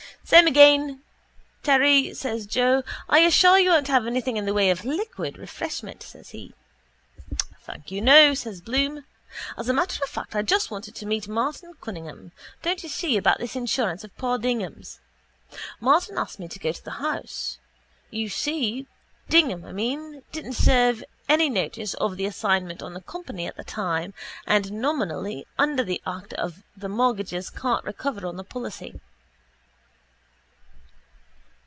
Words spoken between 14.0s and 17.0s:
of poor Dignam's. Martin asked me to go to the